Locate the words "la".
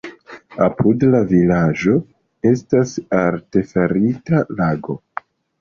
1.15-1.19